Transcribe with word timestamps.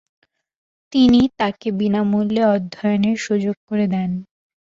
তিনি 0.93 1.21
তাকে 1.39 1.67
বিনামূল্যে 1.71 2.43
অধ্যয়নের 2.55 3.17
সুযোগ 3.17 3.55
করে 3.67 3.85
দেন। 3.87 4.11